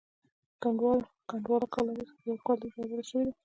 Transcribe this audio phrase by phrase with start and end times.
[1.29, 3.33] کنډواله کلا اوس په یوه کلي بدله شوې ده.